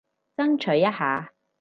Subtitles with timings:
[0.35, 1.31] 爭取一下